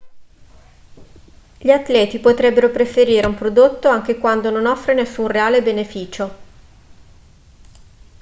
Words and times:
gli 1.59 1.69
atleti 1.69 2.17
potrebbero 2.17 2.71
preferire 2.71 3.27
un 3.27 3.35
prodotto 3.35 3.87
anche 3.87 4.17
quando 4.17 4.49
non 4.49 4.65
offre 4.65 4.95
nessun 4.95 5.27
reale 5.27 5.61
beneficio 5.61 6.35